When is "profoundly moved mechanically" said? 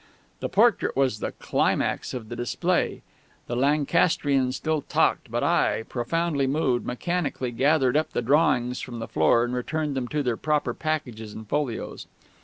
5.83-7.51